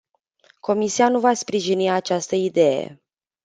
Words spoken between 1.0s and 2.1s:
nu va sprijini